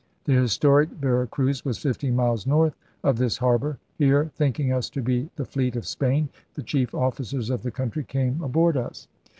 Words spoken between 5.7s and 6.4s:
of Spain,